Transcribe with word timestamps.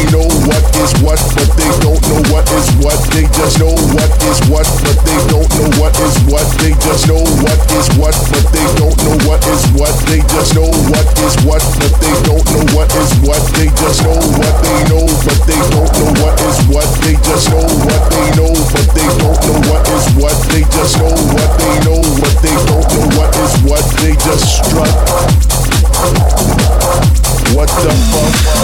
They 0.00 0.16
know 0.16 0.32
what 0.48 0.64
is 0.80 0.96
what, 1.04 1.20
but 1.36 1.50
they 1.60 1.68
don't 1.84 2.00
know 2.08 2.24
what 2.32 2.48
is 2.56 2.72
what. 2.80 2.96
They 3.12 3.28
just 3.36 3.60
know 3.60 3.76
what 3.92 4.08
is 4.24 4.40
what, 4.48 4.64
but 4.80 4.96
they 5.04 5.20
don't 5.28 5.44
know 5.60 5.68
what 5.76 5.92
is 6.00 6.16
what. 6.24 6.48
They 6.56 6.72
just 6.80 7.04
know 7.04 7.20
what 7.44 7.60
is 7.76 7.84
what, 8.00 8.16
but 8.32 8.48
they 8.48 8.64
don't 8.80 8.96
know 9.04 9.20
what 9.28 9.44
is 9.44 9.60
what. 9.76 9.92
They 10.08 10.24
just 10.24 10.56
know 10.56 10.72
what 10.88 11.04
is 11.20 11.36
what, 11.44 11.60
but 11.76 11.92
they 12.00 12.16
don't 12.24 12.40
know 12.48 12.64
what 12.72 12.88
is 12.96 13.12
what. 13.28 13.44
They 13.52 13.68
just 13.76 14.00
know 14.00 14.16
what 14.40 14.56
they 14.64 14.80
know, 14.88 15.04
but 15.04 15.36
they 15.44 15.60
don't 15.68 15.92
know 15.92 16.10
what 16.24 16.40
is 16.48 16.58
what. 16.72 16.88
They 17.04 17.20
just 17.20 17.52
know 17.52 17.60
what 17.60 18.00
they 18.08 18.26
know, 18.40 18.56
but 18.72 18.88
they 18.96 19.08
don't 19.20 19.36
know 19.36 19.60
what 19.68 19.84
is 19.84 20.06
what. 20.16 20.38
They 20.48 20.64
just 20.72 20.96
know 20.96 21.12
what 21.12 21.50
they 21.60 21.76
know, 21.84 22.00
but 22.24 22.34
they 22.40 22.56
don't 22.72 22.88
know 22.88 23.04
what 23.20 23.36
is 23.36 23.52
what. 23.68 23.84
They 24.00 24.16
just 24.16 24.64
strut. 24.64 25.79
What 26.00 27.68
the 27.68 27.90
fuck? 28.10 28.60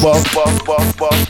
buff, 0.00 0.34
buff, 0.34 0.64
buff, 0.64 0.96
buff. 0.96 1.29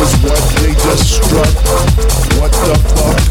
is 0.00 0.14
what. 0.22 0.38
They 0.62 0.74
strut. 0.96 1.54
What 2.40 2.52
the 2.52 2.74
fuck? 2.94 3.27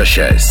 Recherches. 0.00 0.49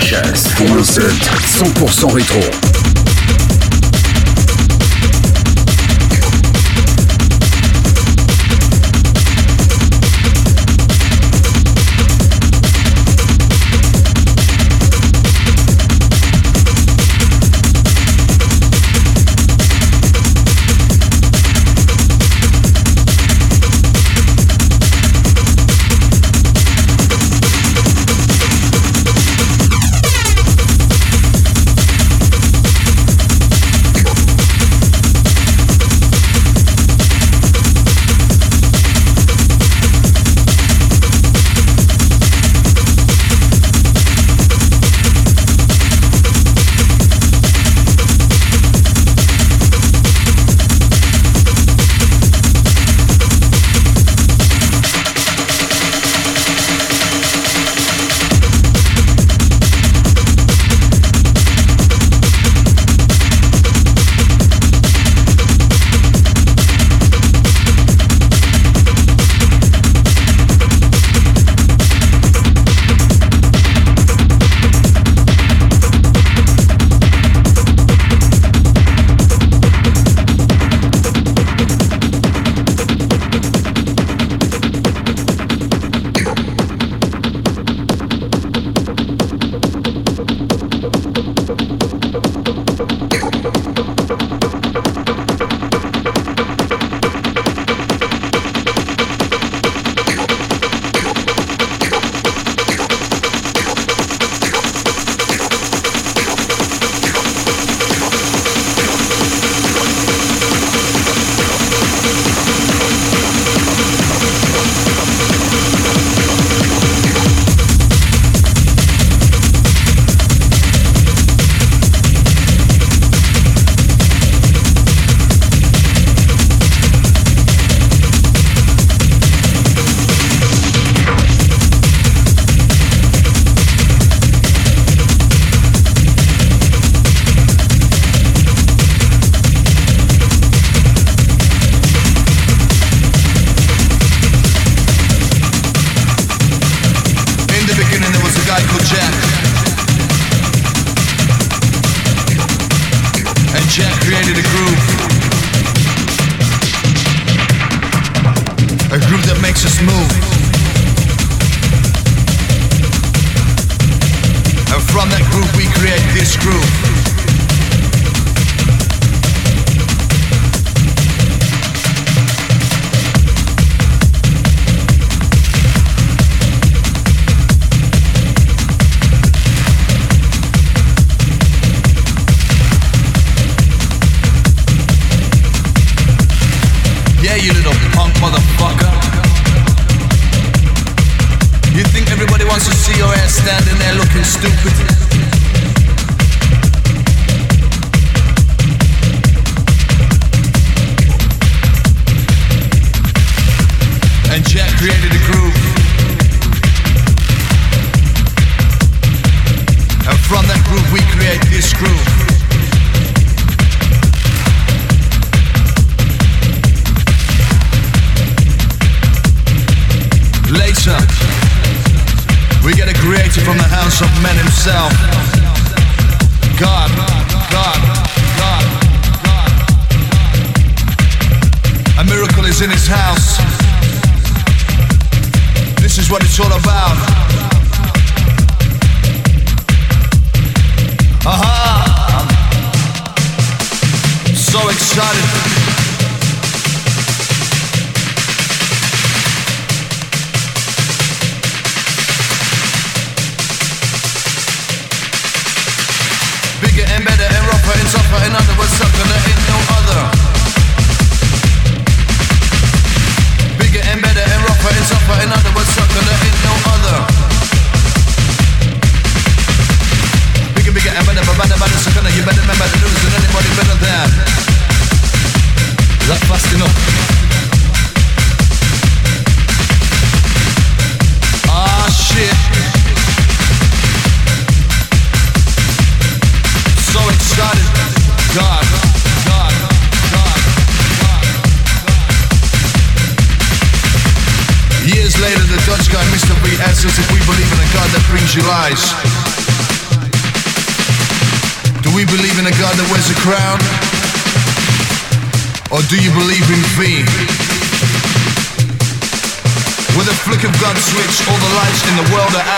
Jack 0.00 0.04
Chance 0.04 0.54
pour 0.54 0.70
un 0.78 0.82
set 0.82 1.04
100% 1.44 2.14
rétro. 2.14 2.71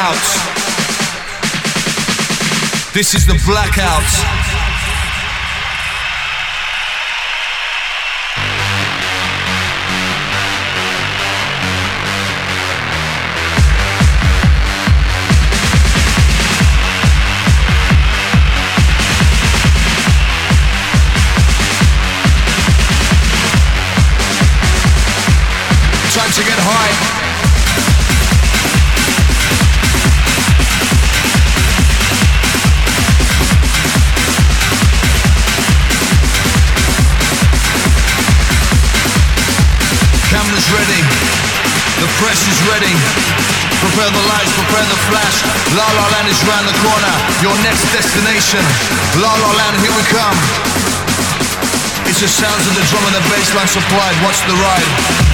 World 0.05 0.17
are 0.17 0.17
out. 0.17 0.45
This 2.93 3.15
is 3.15 3.27
the 3.27 3.41
blackout. 3.47 4.44
Press 42.35 42.51
is 42.51 42.61
ready. 42.67 42.95
Prepare 43.79 44.11
the 44.11 44.25
lights, 44.27 44.51
prepare 44.59 44.83
the 44.91 45.01
flash. 45.07 45.37
La 45.79 45.87
La 45.87 46.07
Land 46.11 46.27
is 46.27 46.41
round 46.51 46.67
the 46.67 46.75
corner. 46.83 47.15
Your 47.43 47.55
next 47.63 47.87
destination. 47.95 48.63
La 49.23 49.31
La 49.39 49.51
Land, 49.55 49.77
here 49.79 49.95
we 49.95 50.03
come. 50.11 50.39
It's 52.11 52.21
the 52.21 52.29
sounds 52.29 52.67
of 52.67 52.75
the 52.75 52.83
drum 52.91 53.05
and 53.07 53.15
the 53.15 53.25
bass 53.31 53.55
line 53.55 53.69
supplied. 53.69 54.17
Watch 54.23 54.41
the 54.51 54.57
ride. 54.59 55.34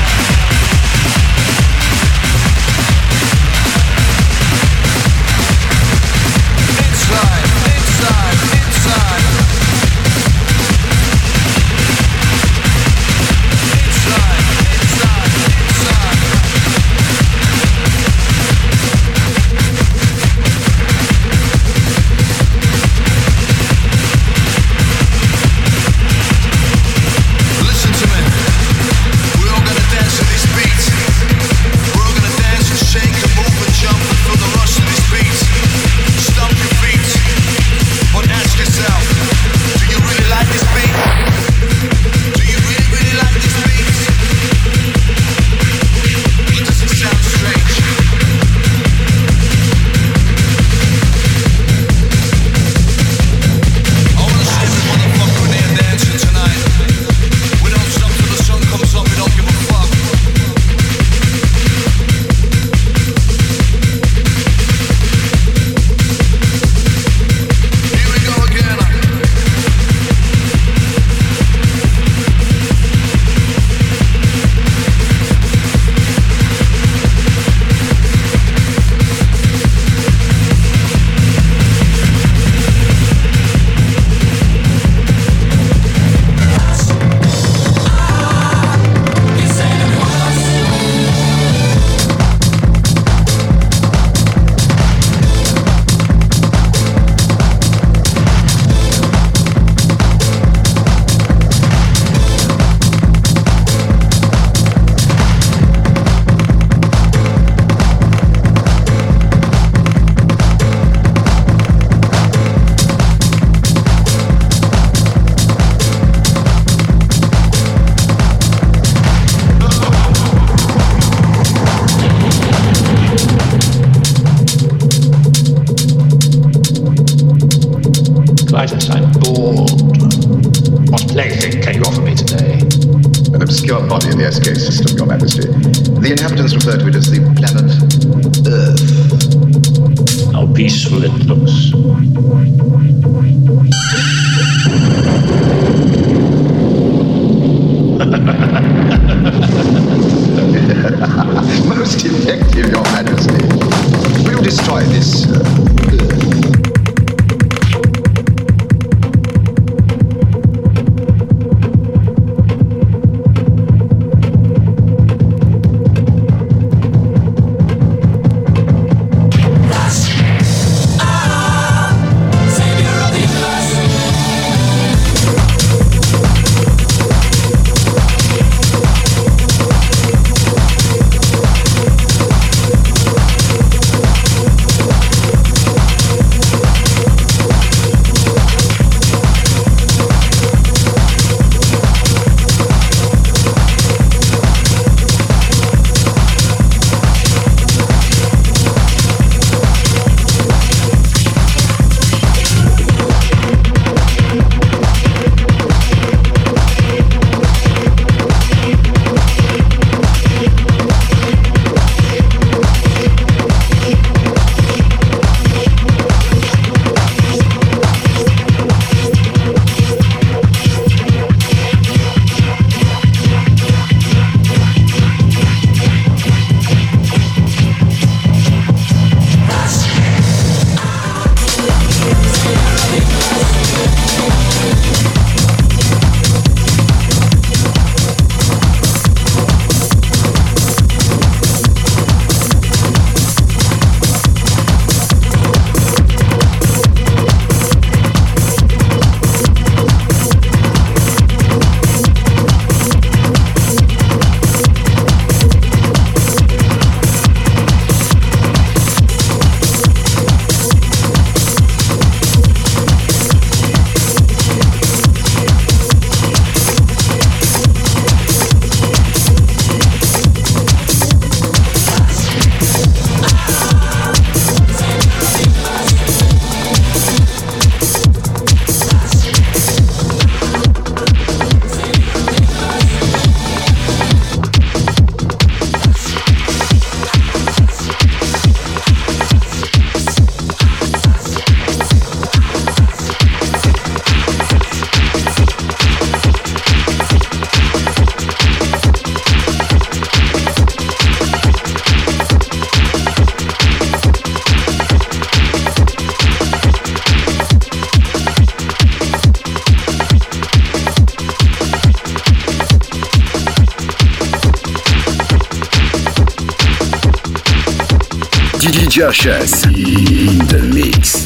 HS 318.90 319.66
in 319.66 320.38
the 320.48 320.68
mix. 320.74 321.19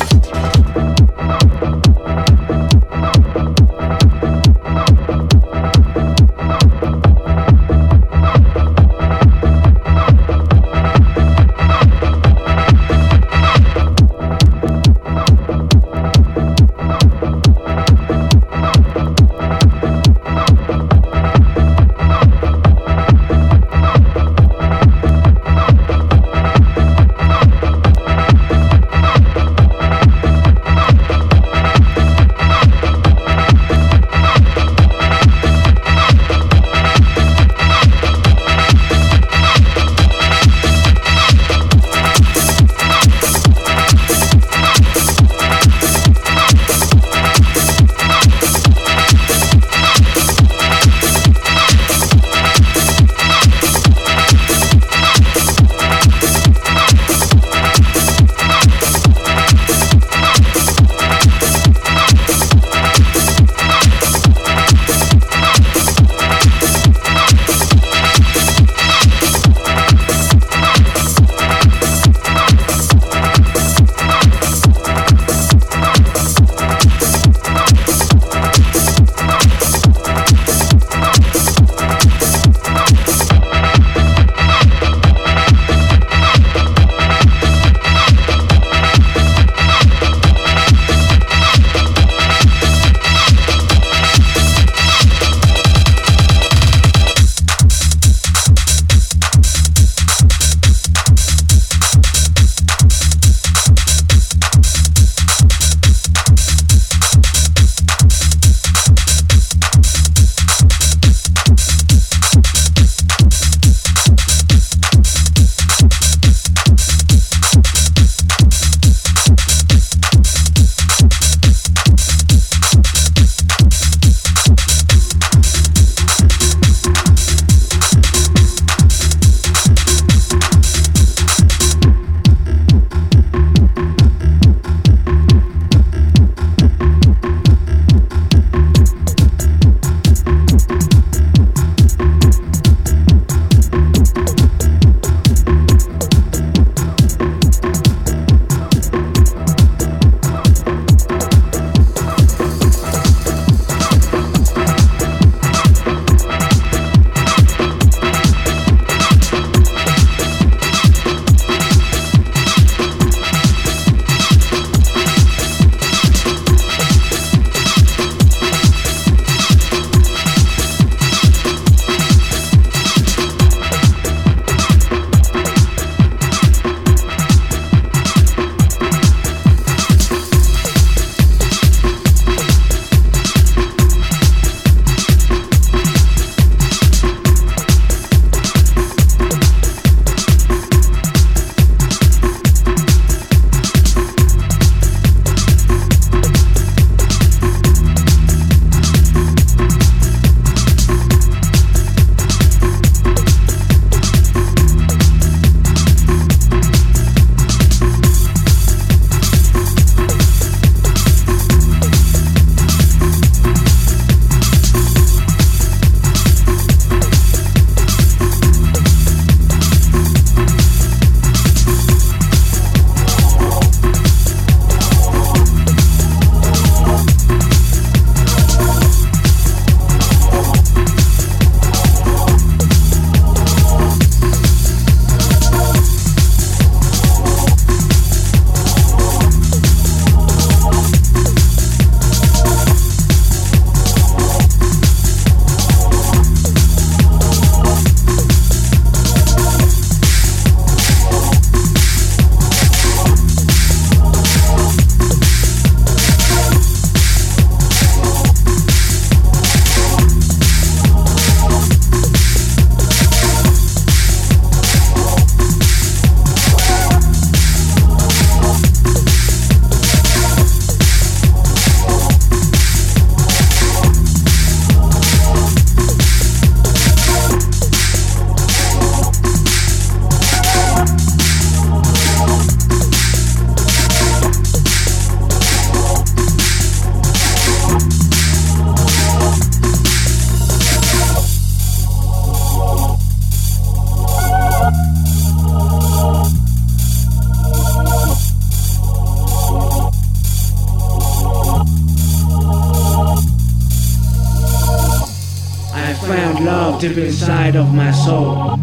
Of 307.52 307.74
my 307.74 307.90
soul. 307.90 308.56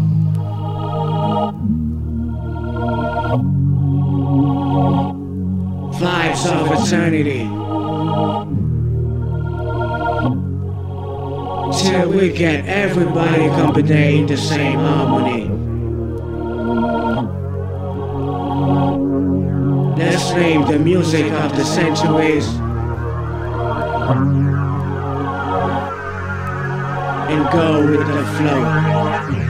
Vibes 6.00 6.44
of 6.50 6.66
eternity. 6.72 7.44
Till 11.78 12.10
we 12.10 12.32
get 12.32 12.66
everybody 12.66 13.46
company 13.50 14.18
in 14.18 14.26
the 14.26 14.36
same 14.36 14.80
harmony. 14.80 15.48
Let's 19.96 20.32
name 20.32 20.66
the 20.66 20.78
music 20.80 21.30
of 21.30 21.54
the 21.56 21.64
centuries. 21.64 22.48
And 27.32 27.50
go 27.50 27.86
with 27.86 28.06
the 28.06 28.24
flow. 28.36 29.41